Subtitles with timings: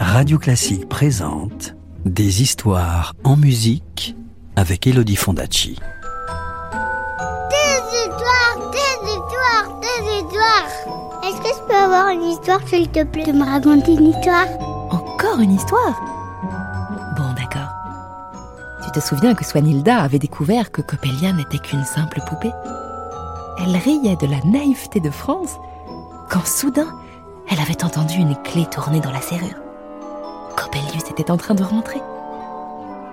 [0.00, 4.16] Radio Classique présente Des histoires en musique
[4.56, 5.78] avec Elodie Fondacci.
[7.50, 10.68] Des histoires, des histoires, des histoires.
[11.24, 14.46] Est-ce que je peux avoir une histoire, s'il te plaît, de me raconter une histoire?
[14.90, 16.00] Encore une histoire?
[17.16, 17.70] Bon, d'accord.
[18.84, 22.52] Tu te souviens que Swanilda avait découvert que Coppelia n'était qu'une simple poupée?
[23.60, 25.56] Elle riait de la naïveté de France
[26.30, 26.88] quand soudain,
[27.50, 29.67] elle avait entendu une clé tourner dans la serrure.
[30.68, 32.00] Coppelius était en train de rentrer.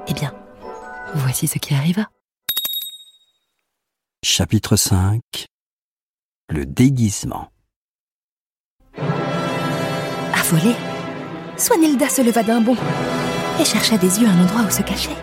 [0.07, 0.33] Eh bien,
[1.13, 2.09] voici ce qui arriva.
[4.23, 5.21] Chapitre 5
[6.49, 7.49] Le déguisement.
[10.33, 10.75] Affolée,
[11.55, 12.75] Swanilda se leva d'un bond
[13.59, 15.15] et chercha des yeux un endroit où se cacher.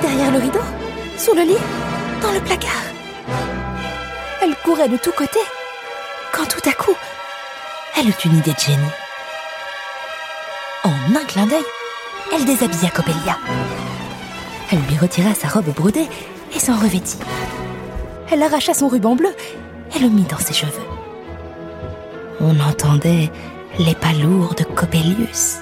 [0.00, 0.62] Derrière le rideau,
[1.18, 2.82] sous le lit, dans le placard.
[4.40, 5.38] Elle courait de tous côtés
[6.32, 6.96] quand tout à coup,
[7.98, 9.01] elle eut une idée de génie.
[11.12, 11.64] En un clin d'œil,
[12.32, 13.36] elle déshabilla Coppelia.
[14.70, 16.08] Elle lui retira sa robe brodée
[16.54, 17.18] et s'en revêtit.
[18.30, 19.34] Elle arracha son ruban bleu
[19.94, 20.72] et le mit dans ses cheveux.
[22.40, 23.30] On entendait
[23.78, 25.58] les pas lourds de Coppelius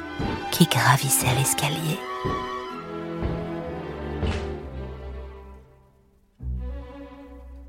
[0.53, 1.99] qui gravissaient l'escalier.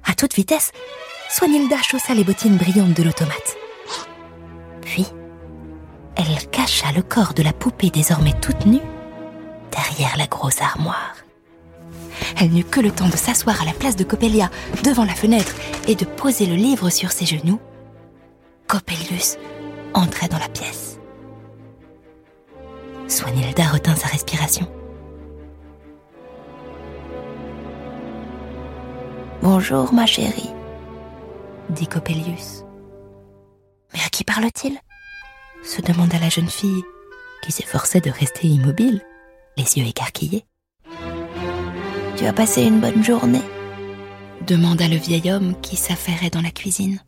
[0.06, 0.72] À toute vitesse,
[1.30, 3.58] Swanilda chaussa les bottines brillantes de l'automate.
[6.16, 8.81] Elle cacha le corps de la poupée désormais toute nue
[9.72, 11.16] derrière la grosse armoire.
[12.40, 14.50] Elle n'eut que le temps de s'asseoir à la place de Coppelia
[14.84, 15.53] devant la fenêtre
[15.88, 17.59] et de poser le livre sur ses genoux.
[18.68, 19.38] Coppelius
[19.94, 21.00] entrait dans la pièce.
[23.08, 24.68] Swanilda retint sa respiration.
[29.42, 30.52] Bonjour, ma chérie,
[31.70, 32.64] dit Coppelius.
[33.94, 34.80] Mais à qui parle-t-il?
[35.64, 36.84] Se demanda la jeune fille,
[37.44, 39.02] qui s'efforçait de rester immobile,
[39.58, 40.45] les yeux écarquillés.
[42.18, 43.41] Tu as passé une bonne journée?
[44.46, 47.00] demanda le vieil homme qui s'affairait dans la cuisine.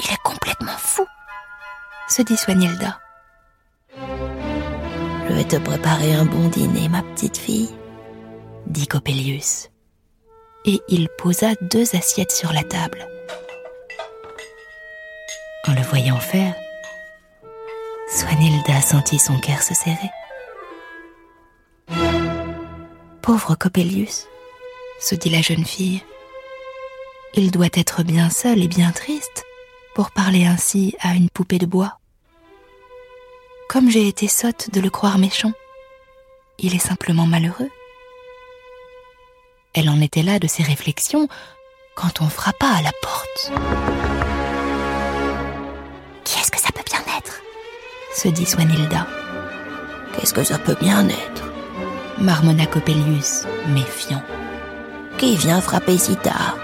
[0.00, 1.04] Il est complètement fou,
[2.08, 2.98] se dit Swanilda.
[3.96, 7.68] Je vais te préparer un bon dîner, ma petite fille,
[8.66, 9.70] dit Coppelius.
[10.64, 13.06] Et il posa deux assiettes sur la table.
[15.68, 16.54] En le voyant faire,
[18.10, 20.10] Swanilda sentit son cœur se serrer.
[23.20, 24.28] Pauvre Coppelius,
[24.98, 26.02] se dit la jeune fille,
[27.34, 29.44] il doit être bien seul et bien triste
[29.94, 31.98] pour parler ainsi à une poupée de bois.
[33.68, 35.52] Comme j'ai été sotte de le croire méchant,
[36.58, 37.70] il est simplement malheureux.
[39.74, 41.28] Elle en était là de ses réflexions
[41.94, 44.27] quand on frappa à la porte.
[48.18, 49.06] Se dit Swanilda.
[50.12, 51.52] Qu'est-ce que ça peut bien être?
[52.18, 54.22] Marmonna Coppelius, méfiant.
[55.18, 56.56] Qui vient frapper si tard?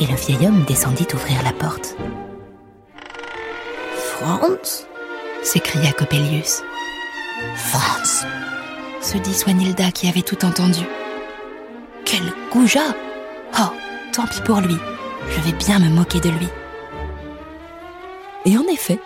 [0.00, 1.96] Et le vieil homme descendit ouvrir la porte.
[3.96, 4.88] Franz?
[5.44, 6.64] s'écria Coppelius.
[7.54, 8.26] Franz?
[9.00, 10.84] se dit Swanilda qui avait tout entendu.
[12.04, 12.96] Quel goujat
[13.60, 13.70] Oh,
[14.12, 14.76] tant pis pour lui.
[15.30, 16.48] Je vais bien me moquer de lui.
[18.46, 18.98] Et en effet,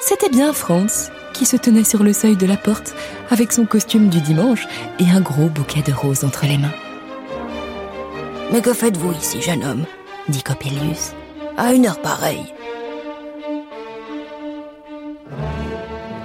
[0.00, 2.94] c'était bien Franz qui se tenait sur le seuil de la porte
[3.30, 4.66] avec son costume du dimanche
[5.00, 6.74] et un gros bouquet de roses entre les mains.
[8.52, 9.84] Mais que faites-vous ici, jeune homme
[10.28, 11.12] dit Coppelius.
[11.56, 12.54] À une heure pareille.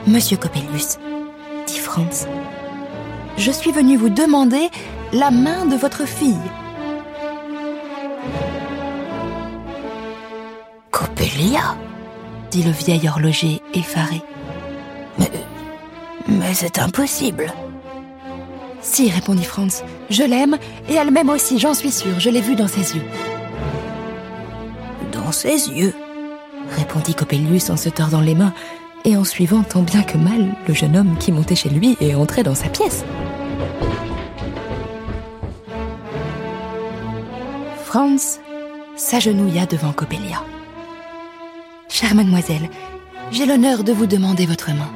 [0.05, 0.97] Monsieur Coppelius,
[1.65, 2.27] dit Franz,
[3.37, 4.69] je suis venu vous demander
[5.11, 6.37] la main de votre fille.
[10.91, 11.75] Coppelia?
[12.51, 14.21] Dit le vieil horloger effaré.
[15.19, 15.31] Mais.
[16.27, 17.53] Mais c'est impossible.
[18.81, 20.57] Si, répondit Franz, je l'aime,
[20.89, 23.05] et elle m'aime aussi, j'en suis sûre, je l'ai vue dans ses yeux.
[25.11, 25.93] Dans ses yeux
[26.77, 28.53] répondit Coppelius en se tordant les mains
[29.05, 32.15] et en suivant tant bien que mal le jeune homme qui montait chez lui et
[32.15, 33.03] entrait dans sa pièce.
[37.85, 38.39] Franz
[38.95, 40.43] s'agenouilla devant Coppelia.
[41.99, 42.69] Chère mademoiselle,
[43.31, 44.91] j'ai l'honneur de vous demander votre main.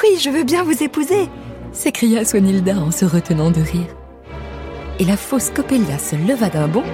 [0.00, 1.28] Oui, je veux bien vous épouser,
[1.72, 3.88] s'écria Swanilda en se retenant de rire.
[5.00, 6.84] Et la fausse Coppelia se leva d'un bond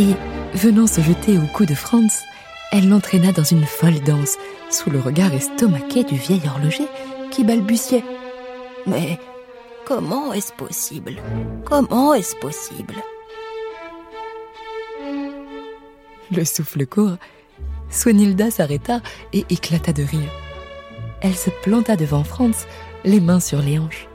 [0.00, 0.14] et,
[0.54, 2.24] venant se jeter au cou de Franz,
[2.72, 4.38] elle l'entraîna dans une folle danse,
[4.68, 6.88] sous le regard estomaqué du vieil horloger
[7.30, 8.02] qui balbutiait.
[8.88, 9.20] Mais
[9.84, 11.22] comment est-ce possible?
[11.64, 12.96] Comment est-ce possible?
[16.32, 17.16] Le souffle court,
[17.90, 19.00] Swanilda s'arrêta
[19.32, 20.30] et éclata de rire.
[21.20, 22.66] Elle se planta devant Franz,
[23.04, 24.08] les mains sur les hanches.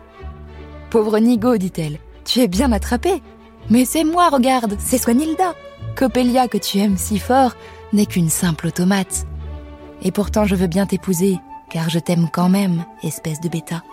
[0.90, 3.22] Pauvre Nigo, dit-elle, tu es bien attrapé.
[3.70, 5.56] Mais c'est moi, regarde, c'est Swanilda.
[5.96, 7.56] Coppelia que tu aimes si fort
[7.94, 9.26] n'est qu'une simple automate.
[10.02, 11.38] Et pourtant je veux bien t'épouser,
[11.70, 13.84] car je t'aime quand même, espèce de bêta.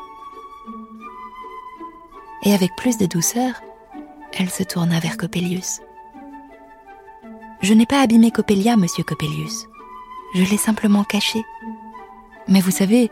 [2.45, 3.55] Et avec plus de douceur,
[4.39, 5.81] elle se tourna vers Coppelius.
[7.61, 9.67] Je n'ai pas abîmé Coppelia, monsieur Coppelius.
[10.35, 11.45] Je l'ai simplement caché.
[12.47, 13.11] Mais vous savez,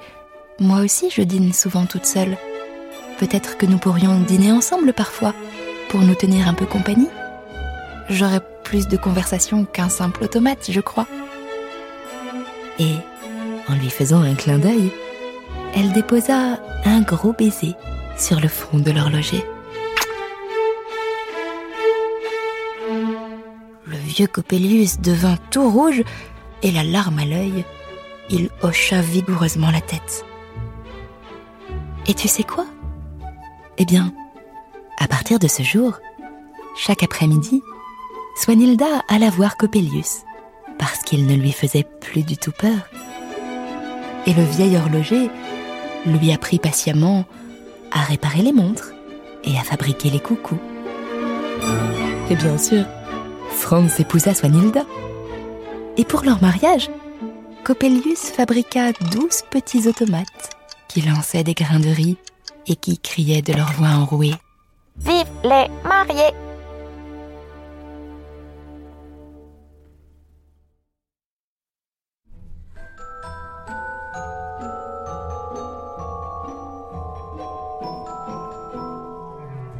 [0.60, 2.36] moi aussi je dîne souvent toute seule.
[3.18, 5.34] Peut-être que nous pourrions dîner ensemble parfois,
[5.88, 7.08] pour nous tenir un peu compagnie.
[8.08, 11.06] J'aurais plus de conversation qu'un simple automate, je crois.
[12.78, 12.94] Et,
[13.68, 14.92] en lui faisant un clin d'œil,
[15.74, 17.74] elle déposa un gros baiser
[18.16, 19.42] sur le front de l'horloger.
[24.16, 26.02] Vieux Coppelius devint tout rouge
[26.62, 27.64] et la larme à l'œil,
[28.30, 30.24] il hocha vigoureusement la tête.
[32.06, 32.64] Et tu sais quoi?
[33.76, 34.14] Eh bien,
[34.98, 35.98] à partir de ce jour,
[36.78, 37.62] chaque après-midi,
[38.36, 40.24] Swanilda alla voir Coppelius,
[40.78, 42.88] parce qu'il ne lui faisait plus du tout peur.
[44.26, 45.30] Et le vieil horloger
[46.06, 47.26] lui apprit patiemment
[47.92, 48.92] à réparer les montres
[49.44, 50.58] et à fabriquer les coucous.
[52.30, 52.84] Et bien sûr,
[53.66, 54.82] Franz épousa Swanilda.
[55.96, 56.88] Et pour leur mariage,
[57.64, 60.50] Coppelius fabriqua douze petits automates
[60.86, 62.16] qui lançaient des grains de riz
[62.68, 64.34] et qui criaient de leur voix enrouée.
[64.98, 66.32] Vive les mariés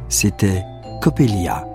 [0.09, 0.65] C'était
[1.01, 1.65] Coppelia,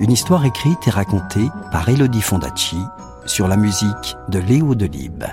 [0.00, 2.78] une histoire écrite et racontée par Elodie Fondacci
[3.26, 5.24] sur la musique de Léo Delibes.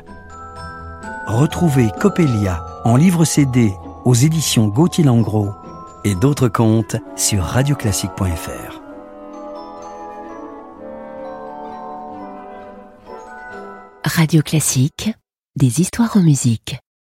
[1.27, 3.73] Retrouvez Coppelia en livre CD
[4.05, 5.51] aux éditions Gauthier Langros
[6.03, 8.81] et d'autres contes sur radioclassique.fr.
[14.05, 15.13] Radio Classique,
[15.55, 16.77] des histoires en musique.